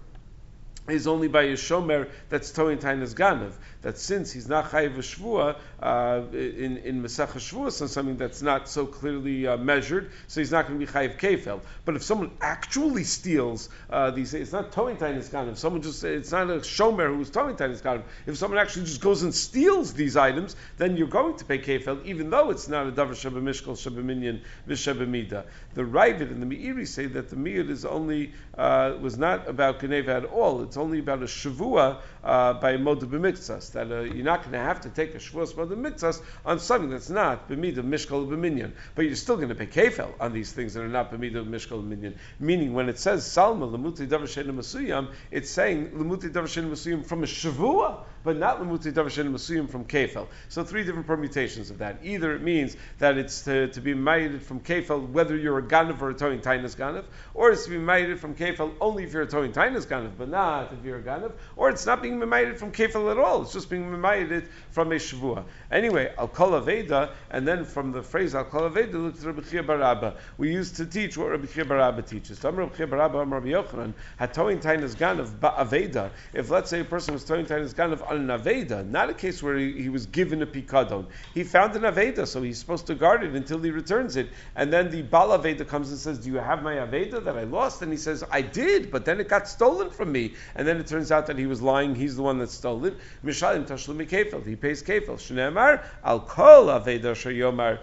[0.88, 5.56] is only by a shomer that's towing tainas ganav that since he's not chayiv shvua
[5.80, 10.50] uh, in in Masech Shvua, so something that's not so clearly uh, measured, so he's
[10.50, 11.60] not going to be chayiv kefel.
[11.84, 15.56] But if someone actually steals uh, these, it's not towing tainis ganim.
[15.56, 18.02] Someone just it's not a shomer who's towing tainis ganim.
[18.26, 22.04] If someone actually just goes and steals these items, then you're going to pay kefel,
[22.04, 26.46] even though it's not a davar sheba mishkal sheba minyan v'sheba The Ravid and the
[26.46, 30.62] Meiri say that the miyad is only uh, was not about geneva at all.
[30.62, 34.58] It's only about a shavua uh, by modu b'miktzas that uh, you're not going to
[34.58, 38.72] have to take a Shavuos Moed Mitzvahs on something that's not B'midah Mishkal B'minyan.
[38.94, 41.82] But you're still going to pay Kefel on these things that are not B'midah Mishkal
[41.82, 42.14] B'minyan.
[42.40, 47.26] Meaning, when it says Salma Lemuti Davar Masuyam, it's saying Lemuti Davar Masuyam from a
[47.26, 50.26] Shavua, but not Lemuti Davar Shena Masuyam from Kefel.
[50.48, 51.98] So three different permutations of that.
[52.02, 56.00] Either it means that it's to, to be made from Kefel, whether you're a Ganav
[56.00, 57.04] or a Towing Tainas Ganav,
[57.34, 60.28] or it's to be made from Kefel only if you're a Towing Tainas Ganav, but
[60.28, 63.42] not if you're a Ganav, or it's not being made from Kefel at all.
[63.42, 65.44] It's just being mimayed from a Shavua.
[65.70, 69.42] Anyway, Al Kol Aveda, and then from the phrase Al Kol Aveda, look to Rabbi
[69.42, 70.16] Chiya bar Abba.
[70.36, 72.38] We used to teach what Rabbi Chiya bar Abba teaches.
[72.38, 76.10] Tam Rabbi Chiya bar Abba, Rabbi Yochanan, had towing Tainas Ganav.
[76.32, 79.42] If let's say a person was towing Tainas Ganav on an Aveda, not a case
[79.42, 81.06] where he, he was given a Pikadon.
[81.34, 84.30] He found an Aveda, so he's supposed to guard it until he returns it.
[84.56, 87.44] And then the Bal Aveda comes and says, Do you have my Aveda that I
[87.44, 87.82] lost?
[87.82, 90.34] And he says, I did, but then it got stolen from me.
[90.54, 92.96] And then it turns out that he was lying, he's the one that stole it.
[93.24, 94.46] Mishalim Tashlumi Kefel.
[94.46, 95.16] He pays Kefel.
[95.16, 97.80] Shneemar, Al Kol Aveda Shayomar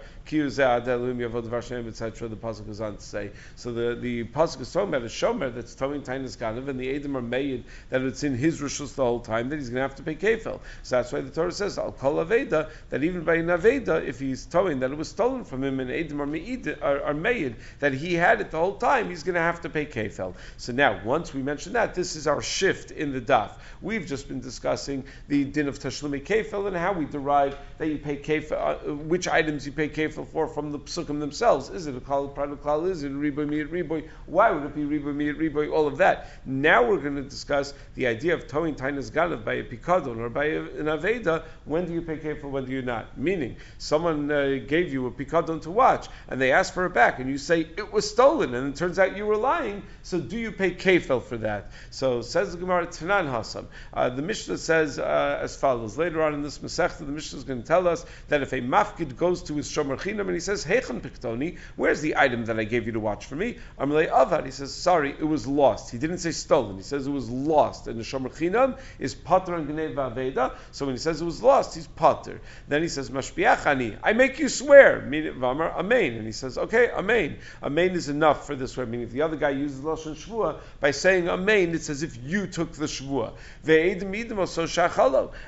[2.28, 3.30] the pasuk goes on to say.
[3.54, 6.98] So the the pasuk is talking about a shomer that's towing tainis ganav, and the
[6.98, 9.82] edim are made that it's in his rishus the whole time that he's going to
[9.82, 10.60] have to pay kefil.
[10.82, 14.18] So that's why the Torah says al kol aveda that even by an aveda, if
[14.20, 17.92] he's towing that it was stolen from him, and edim are, are, are made that
[17.92, 20.34] he had it the whole time, he's going to have to pay kefil.
[20.56, 23.52] So now, once we mention that, this is our shift in the daf.
[23.80, 27.98] We've just been discussing the din of tashlumi kefil and how we derive that you
[27.98, 31.70] pay kefil, uh, which items you pay kefil for from the psukim themselves?
[31.70, 32.88] Is it a klal private klal?
[32.88, 34.08] Is it riboy miyat riboy?
[34.26, 35.72] Why would it be riboy miyat riboy?
[35.72, 36.30] All of that.
[36.46, 40.28] Now we're going to discuss the idea of towing tainas ganav by a pikadon or
[40.28, 41.44] by an aveda.
[41.64, 42.50] When do you pay kefil?
[42.50, 43.18] When do you not?
[43.18, 47.18] Meaning, someone uh, gave you a pikadon to watch, and they asked for it back,
[47.18, 49.82] and you say it was stolen, and it turns out you were lying.
[50.02, 51.70] So do you pay kefil for that?
[51.90, 53.66] So says the Gemara Tanan Hasam.
[53.92, 55.98] Uh, the Mishnah says uh, as follows.
[55.98, 58.60] Later on in this Masechta, the Mishnah is going to tell us that if a
[58.60, 62.58] mafkid goes to his shomer chinam and he says, "Heichen piktoni, where's the item that
[62.58, 64.44] I gave you to watch for me?" Amalei avad.
[64.44, 66.76] He says, "Sorry, it was lost." He didn't say stolen.
[66.76, 70.54] He says it was lost, and the shomer chinam is pater and gnei vaveda.
[70.72, 72.40] So when he says it was lost, he's pater.
[72.68, 77.38] Then he says, "Mashbiachani, I make you swear." Vamar amen, and he says, "Okay, amen.
[77.62, 80.90] Amen is enough for this way." Meaning, if the other guy uses lashon shvua by
[80.90, 83.32] saying amen, it's as if you took the shvua.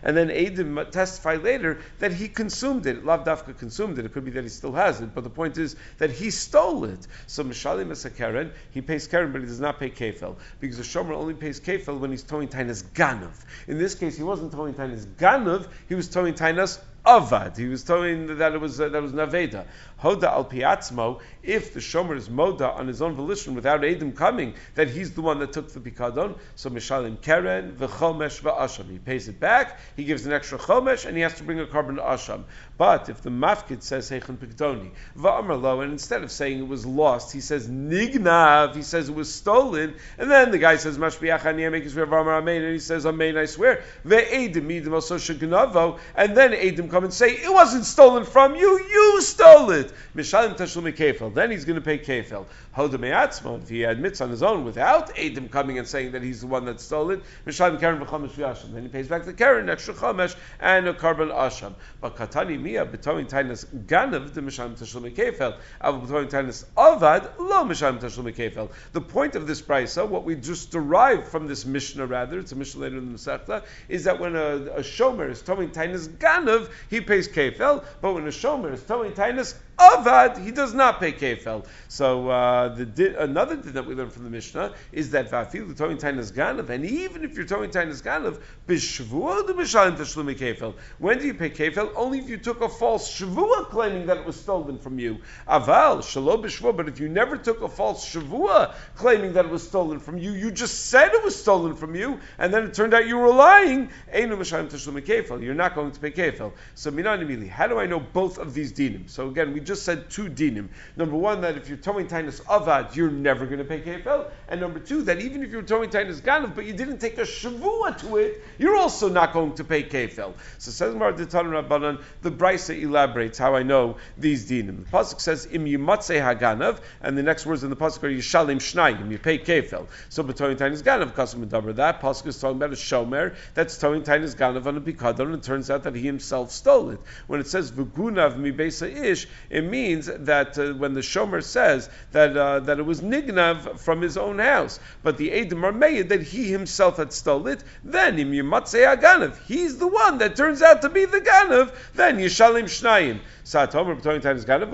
[0.02, 3.04] And then edim testify later that he consumed it.
[3.04, 4.04] Lav dafka consumed it.
[4.04, 7.06] It could be that still has it, but the point is that he stole it.
[7.26, 8.52] So mishalim is a keren.
[8.70, 11.98] He pays keren, but he does not pay kefel because the shomer only pays kefel
[11.98, 13.44] when he's towing tainas Ganov.
[13.66, 16.78] In this case, he wasn't towing tainas Ganov, He was towing tainas
[17.08, 17.56] avad.
[17.56, 19.64] He was telling that it was uh, that it was naveda.
[20.02, 21.20] Hoda al piatzmo.
[21.42, 25.22] If the shomer is moda on his own volition without Adam coming, that he's the
[25.22, 26.38] one that took the pikadon.
[26.56, 28.90] So mishalim keren v'chomesh v'asham.
[28.90, 29.78] He pays it back.
[29.96, 32.44] He gives an extra chomesh, and he has to bring a korban to asham.
[32.76, 37.32] But if the mafkid says heichen pikdoni va'amarlo, and instead of saying it was lost,
[37.32, 38.74] he says nignav.
[38.74, 42.38] He says it was stolen, and then the guy says mashbiachani I make his v'amar
[42.38, 47.04] amen, and he says amen I swear ve'edim midim also shagnavo, and then edim come
[47.04, 49.92] and say it wasn't stolen from you, you stole it.
[50.16, 51.32] Mishalim tashlumi kefel.
[51.32, 52.44] Then he's going to pay kefel.
[52.76, 56.48] Hoda If he admits on his own without edim coming and saying that he's the
[56.48, 58.72] one that stole it, mishalim karen v'chomesh v'yasham.
[58.72, 61.74] Then he pays back the karen, extra chomesh, and a korban asham.
[62.00, 65.56] But katani mia b'toin tainas ganav the mishalim tashlumi kefel.
[65.80, 68.70] Av b'toin tainas avad lo mishalim tashlumi kefel.
[68.92, 72.56] The point of this brisa, what we just derived from this mishnah, rather, it's a
[72.56, 76.68] mishnah later in the Masechta, is that when a, a shomer is towing tainas ganav,
[76.88, 81.12] he pays kefel, but when a shomer is towing tainas avad, he does not pay
[81.12, 81.66] kefel.
[81.88, 85.96] So uh, the another thing that we learn from the Mishnah is that vafilu towing
[85.98, 90.74] tainas ganav, and even if you're towing tainas ganav, b'shvua the mishalim tashlumi kefel.
[90.98, 91.92] When do you pay kefel?
[91.94, 95.18] Only if you took a false shvua claiming that it was stolen from you.
[95.46, 96.76] Aval shalom b'shvua.
[96.76, 100.32] But if you never took a false shvua claiming that it was stolen from you,
[100.32, 103.32] you just said it was stolen from you, and then it turned out you were
[103.32, 103.90] lying.
[104.12, 105.42] Einu mishalim tashlumi kefel.
[105.42, 106.52] You're not going to pay kefel.
[106.74, 109.08] So minan How do I know both of these dinim?
[109.08, 110.68] So again, we just said two dinim.
[110.96, 114.30] Number one, that if you're towing tainas avad, you're never going to pay kefel.
[114.48, 117.22] And number two, that even if you're towing tainas ganav, but you didn't take a
[117.22, 120.32] shavua to it, you're also not going to pay kefel.
[120.56, 124.84] So says Mar Rabbanan, the Brisa elaborates how I know these dinim.
[124.86, 128.56] The pasuk says im yimatze haganav, and the next words in the pasuk are yishalim
[128.56, 129.10] shnayim.
[129.10, 129.86] You pay kefel.
[130.08, 131.74] So towing tainas ganav kasum medaber.
[131.76, 135.34] That pasuk is talking about a shomer that's towing tainas ganav on a pikadon, and
[135.34, 137.00] it turns out that he himself stole it.
[137.26, 139.28] When it says v'gunav mi ish,
[139.60, 144.16] means that uh, when the shomer says that uh, that it was nignav from his
[144.16, 148.96] own house, but the edim are that he himself had stole it, then im yimatzei
[148.96, 153.20] aganav, he's the one that turns out to be the ganav, then yishalim shnayim.
[153.48, 154.68] Satomer Toin Tainus Ganav,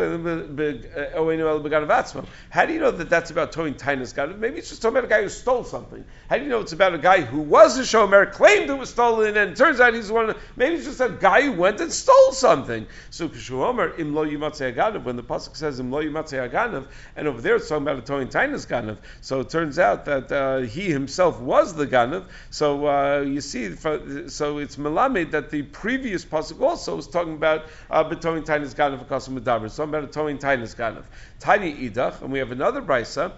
[2.51, 4.37] How do you know that that's about towing tainas ganav?
[4.37, 6.05] Maybe it's just talking about a guy who stole something.
[6.29, 8.90] How do you know it's about a guy who was a shomer, claimed it was
[8.90, 10.35] stolen, and it turns out he's one?
[10.57, 12.88] Maybe it's just a guy who went and stole something.
[13.11, 14.25] So Kishuomer im lo
[14.74, 15.04] aganav.
[15.04, 18.02] When the pasuk says im lo yimatzei aganav, and over there it's talking about a
[18.02, 18.96] towing tainas ganav.
[19.20, 22.24] So it turns out that uh, he himself was the ganav.
[22.50, 27.66] So uh, you see, so it's melamed that the previous pasuk also was talking about
[27.90, 29.70] uh, betowing tainas tainis ganav akasim medaber.
[29.70, 31.04] So about a towing tainis ganav.
[31.40, 33.32] Tiny idach, and we have another brisa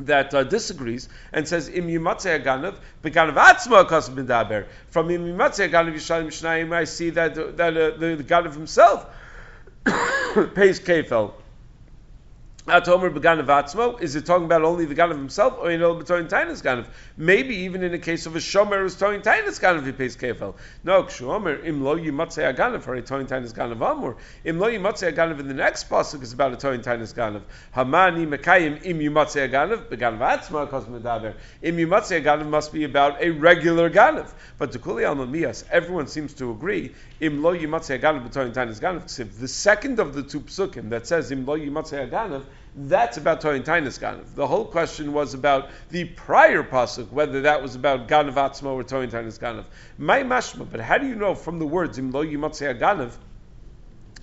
[0.00, 4.66] that uh, disagrees and says im yimatzei ganav beganav atzma akasim medaber.
[4.88, 9.06] From im yimatzei ganav yishalim shnayim, I see that that uh, the, the ganav himself
[10.54, 11.32] pays kefel.
[12.68, 14.00] Atomer beganav atzmo.
[14.00, 16.86] Is it talking about only the ganav himself, or you know betoin tainas ganav?
[17.16, 20.54] Maybe even in the case of a shomer who's towing tainas ganav, he pays kefel.
[20.84, 24.16] No, kshuomer im lo yimatzei ganav for a towing tainas ganav amur.
[24.44, 27.42] Im lo yimatzei ganav in the next pasuk is about a towing tainas ganav.
[27.74, 31.34] Hamani mekayim im yimatzei ganav beganav atzmo kos medaber.
[31.64, 34.32] Im yimatzei ganav must be about a regular ganav.
[34.58, 36.94] But to kuli al mias, everyone seems to agree.
[37.20, 39.40] Im lo yimatzei ganav betoin tainas ganav.
[39.40, 43.64] The second of the two psukim that says im lo yimatzei ganav that's about Toyin
[43.64, 44.34] Tainis Ganav.
[44.34, 48.84] The whole question was about the prior pasuk, whether that was about Ganav Atzmo or
[48.84, 49.64] Toyin Tainis Ganav.
[49.98, 53.12] My mashma, but how do you know from the words Im lo Yimatzei Ganav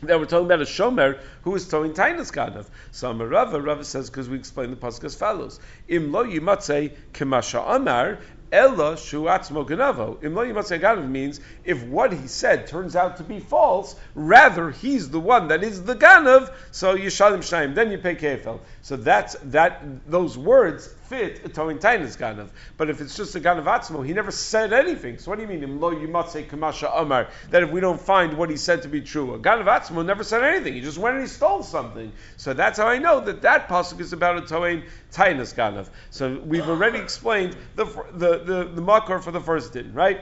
[0.04, 2.66] that we're talking about a shomer who is towing tainas ganav.
[2.92, 7.76] So Rava, Rava says because we explain the pasuk as follows: Im lo yimatze kemasha
[7.76, 8.20] amar
[8.52, 10.18] Ella shuatzmo ganavo.
[10.22, 15.48] Imlo means if what he said turns out to be false, rather he's the one
[15.50, 18.60] that is the ganav, so you shalim shnaim, then you pay kefel.
[18.82, 19.84] So that's that.
[20.10, 22.50] Those words fit a tainas ganav.
[22.78, 25.18] But if it's just a ganav atzmo, he never said anything.
[25.18, 27.30] So what do you mean imlo yimatze kamasha amar?
[27.50, 30.24] That if we don't find what he said to be true, a ganav atzmo never
[30.24, 30.76] said anything.
[30.76, 32.12] He just went and he stole something.
[32.38, 35.90] So that's how I know that that pasuk is about a towing tainas ganav.
[36.12, 40.22] So we've already explained the the the, the makor for the first din, right?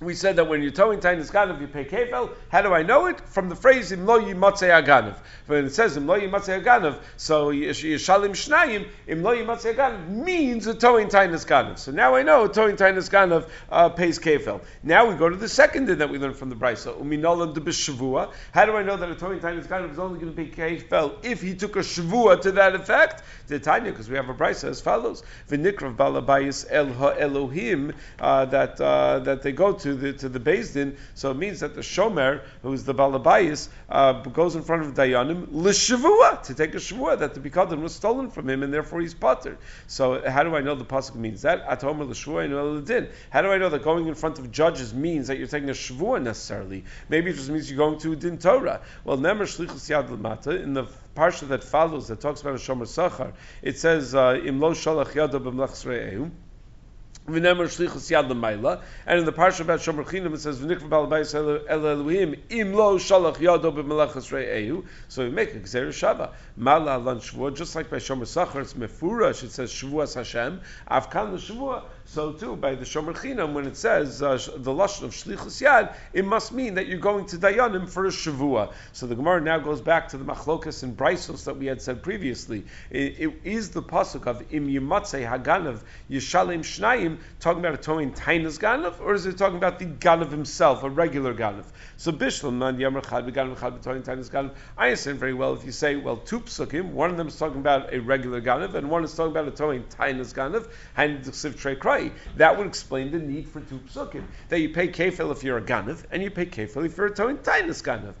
[0.00, 2.30] We said that when you're towing Tainis Ganav, you pay Kefel.
[2.48, 3.20] How do I know it?
[3.28, 5.16] From the phrase Im lo yimatzei aganav.
[5.46, 10.66] When it says Im lo yimatzei aganav, so Yishalim Shnayim, Im lo yimatzei aganav means
[10.66, 11.78] a towing Tainis Ganav.
[11.78, 14.62] So now I know towing Tainis Ganav uh, pays Kefel.
[14.82, 16.98] Now we go to the second din that we learned from the Brisa.
[16.98, 18.32] Uminolam de B'Shavua.
[18.52, 21.22] How do I know that a towing Tainis Ganav is only going to pay Kefel
[21.22, 23.22] if he took a Shavua to that effect?
[23.48, 25.22] The Tanya, because we have a Brisa as follows.
[25.50, 30.28] V'nikrav balabayis el ha Elohim, uh, that, uh, that they go to to the to
[30.28, 34.62] the Din, so it means that the Shomer, who is the Balabayis, uh, goes in
[34.62, 38.62] front of Dayanim l'shavua to take a shavua that the Bikadon was stolen from him,
[38.62, 39.58] and therefore he's potter.
[39.86, 41.66] So how do I know the pasuk means that?
[41.68, 43.08] Atomer l'shavua and din.
[43.30, 45.74] How do I know that going in front of judges means that you're taking a
[45.74, 46.84] shavua necessarily?
[47.08, 48.80] Maybe it just means you're going to din Torah.
[49.04, 50.86] Well, nemer shlichus yad l'mata in the
[51.16, 53.32] parsha that follows that talks about a shomer sachar.
[53.62, 54.60] It says uh, im
[57.36, 62.98] and in the parsha about Shomer Chinim, it says, "V'nikva balabayis el Elohim im lo
[62.98, 66.30] shalach yado b'melachas re'ehu." So we make a gzeir shava.
[66.56, 69.44] Mala lan shvua, just like by Shomer Sachar, it's mefurash.
[69.44, 70.60] It says Shavuas Hashem.
[70.90, 71.84] Avkan l'shavua.
[72.12, 75.94] So too, by the Shomer Chinam, when it says uh, the lashon of Shlichus Yad,
[76.12, 78.72] it must mean that you're going to Dayanim for a Shavua.
[78.90, 82.02] So the Gemara now goes back to the Machlokas and Braisos that we had said
[82.02, 82.64] previously.
[82.90, 88.12] It, it is the pasuk of Im Yimatzei Haganav Yishalim Shnayim talking about a towing
[88.12, 91.66] Tainas Ganav, or is it talking about the Ganav himself, a regular Ganav?
[91.96, 94.56] So Bishlam Man Yamar Chad Beganav Chad B'Towing Tainas Ganav.
[94.76, 97.60] I understand very well if you say, well, two psukim, one of them is talking
[97.60, 101.30] about a regular Ganav, and one is talking about a towing Tainas Ganav, and the
[101.30, 101.56] Siv
[102.00, 102.12] Cry.
[102.36, 104.24] That would explain the need for two psukim.
[104.48, 107.14] That you pay kefil if you're a ganav, and you pay kefil if you're a
[107.14, 108.14] toin tainus ganav.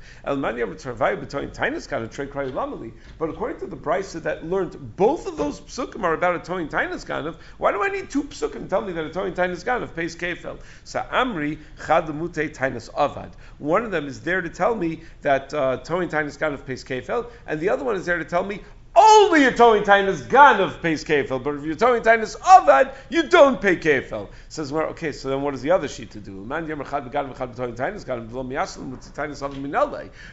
[3.18, 6.68] But according to the Brisa that learned both of those psukim are about a toin
[6.68, 9.94] tainus ganav, why do I need two psukim tell me that a toin tainus ganav
[9.94, 10.60] pays kefil?
[10.84, 13.32] So Amri chad mute tainus avad.
[13.58, 17.30] One of them is there to tell me that uh, toin tainus ganav pays kefil,
[17.46, 18.60] and the other one is there to tell me
[18.96, 23.60] only a towing tainus ganav pays kefil, but if you're towing tainus avad, you don't
[23.60, 24.28] pay kefil.
[24.48, 26.44] Says well, okay, so then what is the other sheet to do?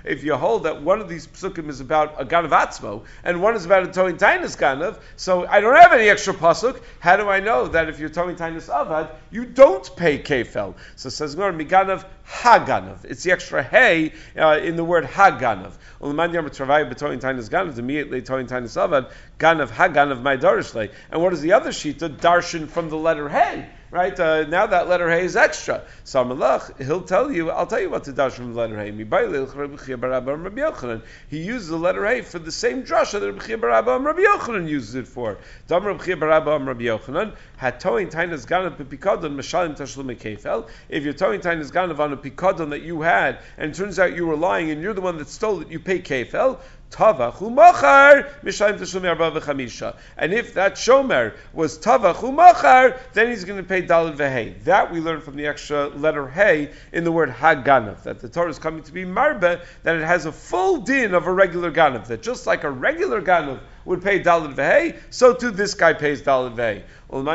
[0.05, 3.55] If you hold that one of these psukim is about a ganav atzmo and one
[3.55, 6.81] is about a towing tainus ganav, so I don't have any extra pasuk.
[6.99, 10.73] How do I know that if you're towing tainus avad, you don't pay kefil?
[10.95, 13.05] So says Gemara miganav haganav.
[13.05, 15.73] It's the extra hey uh, in the word haganav.
[17.77, 18.21] Immediately
[19.39, 20.91] ganav haganav my darishle.
[21.11, 21.71] And what is the other?
[21.71, 24.19] The darshan from the letter hey right?
[24.19, 25.83] Uh, now that letter Hey is extra.
[26.03, 28.91] So Malach, he'll tell you, I'll tell you what to dash from the letter Hey.
[31.29, 34.67] He uses the letter Hey for the same drasha that Rabbi Barabba and Rabbi Yochanan
[34.67, 35.37] uses it for.
[35.69, 37.33] Rabbi Rabbi Yochanan.
[37.59, 37.83] If
[41.03, 44.27] you're towing tainas ganav on a pikadon that you had, and it turns out you
[44.27, 46.59] were lying and you're the one that stole it, you pay kefel.
[46.91, 49.95] Tavach umachar mishayim tashumi arba v'chamisha.
[50.17, 54.63] And if that shomer was tavach umachar, then he's going to pay dalad v'hei.
[54.63, 58.49] That we learn from the extra letter hey in the word haganav, that the Torah
[58.49, 62.07] is coming to be marbe, that it has a full din of a regular ganav,
[62.07, 66.21] that just like a regular ganav would pay dalad v'hei, so too this guy pays
[66.21, 66.83] dalad v'hei.
[67.09, 67.29] And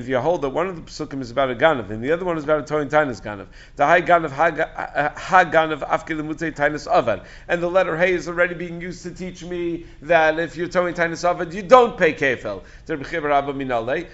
[0.00, 2.24] if you hold that one of the psukim is about a ganav and the other
[2.24, 6.16] one is about a toin tainis ganav, the high ganav uh, uh, ha ganav afke
[6.52, 10.56] tainis avad, and the letter hey is already being used to teach me that if
[10.56, 12.62] you're toin tainis avad, you don't pay kefel.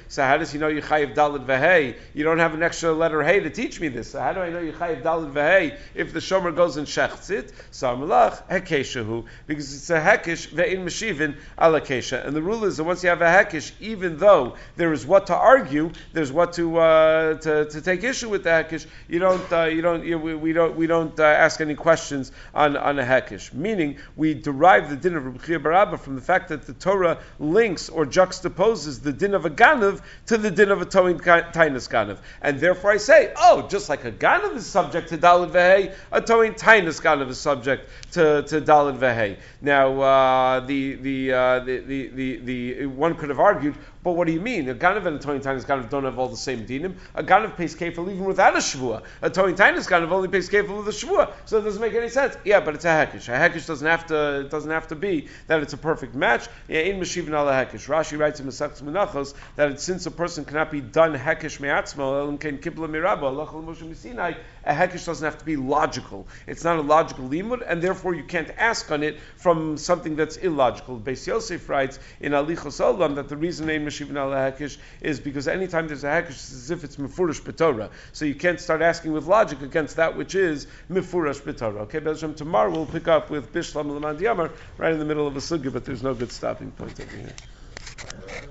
[0.09, 1.97] So how does he know you chayiv dalad v'hei?
[2.13, 4.11] You don't have an extra letter hey to teach me this.
[4.11, 7.31] So how do I know you chayiv dalad v'hei if the shomer goes and shechts
[7.31, 7.53] it?
[7.71, 12.27] So amalach hekeshahu because it's a hekish ve'in meshivin alakesha.
[12.27, 15.27] And the rule is that once you have a hekish, even though there is what
[15.29, 18.87] to argue, there's what to uh, to, to take issue with the hekish.
[19.09, 22.33] You don't uh, you don't you, we, we don't we don't uh, ask any questions
[22.55, 23.53] on on a hekish.
[23.53, 27.89] Meaning we derive the din of Rabbi Barabba from the fact that the Torah links
[27.89, 32.19] or juxtaposes the din of a ganav to the din of a towing tainus ganav,
[32.43, 36.21] and therefore I say, oh, just like a ganav is subject to dalad vehei, a
[36.21, 39.39] towing tainus ganav is subject to to dalad vehei.
[39.61, 43.75] Now uh, the the, uh, the, the the the one could have argued,
[44.05, 44.69] but what do you mean?
[44.69, 46.97] A ganav and a towing tainus ganav don't have all the same dinim.
[47.15, 49.03] A ganav pays kefil even without a shvua.
[49.23, 52.11] A towing tainus ganav only pays kefil with a shvua, so it doesn't make any
[52.11, 52.37] sense.
[52.45, 53.29] Yeah, but it's a hekish.
[53.29, 56.49] A hekish doesn't have to it doesn't have to be that it's a perfect match.
[56.69, 57.89] Yeah, In Meshivin ala hekish.
[57.89, 62.37] Rashi writes in Masechus Menachos that since a person cannot be done hekish me'atzmo, elim
[62.37, 64.35] ken kibla mirabba, lachal Moshe Sinai,
[64.65, 66.27] a hekish doesn't have to be logical.
[66.47, 70.37] It's not a logical limud, and therefore you can't ask on it from something that's
[70.37, 70.99] illogical.
[70.99, 73.67] Beis Yosef writes in Halichos Olam that the reason
[74.01, 77.43] name Meshivin al hekish is because anytime there's a hekish, it's as if it's mefurish
[77.43, 77.91] b'torah.
[78.13, 81.81] So you can't start asking with logic against that which is mefurish b'torah.
[81.83, 85.37] Okay, Bezram, tomorrow we'll pick up with Bishlam Lamad Yamar right in the middle of
[85.37, 88.51] a sugya, but there's no good stopping point over here.